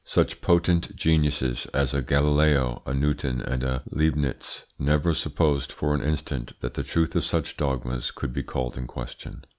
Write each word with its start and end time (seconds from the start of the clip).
Such 0.03 0.41
potent 0.41 0.95
geniuses 0.95 1.67
as 1.75 1.93
a 1.93 2.01
Galileo, 2.01 2.81
a 2.87 2.93
Newton, 2.95 3.39
and 3.39 3.63
a 3.63 3.83
Leibnitz 3.91 4.65
never 4.79 5.13
supposed 5.13 5.71
for 5.71 5.93
an 5.93 6.01
instant 6.01 6.53
that 6.61 6.73
the 6.73 6.81
truth 6.81 7.15
of 7.15 7.23
such 7.23 7.55
dogmas 7.55 8.09
could 8.09 8.33
be 8.33 8.41
called 8.41 8.79
in 8.79 8.87
question. 8.87 9.45